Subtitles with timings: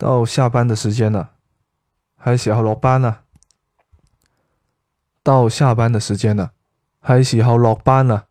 [0.00, 1.32] 到下班的时间了，
[2.16, 3.18] 还是好落班呢？
[5.22, 6.52] 到下班的时间了，
[7.00, 8.22] 还是好落班呢？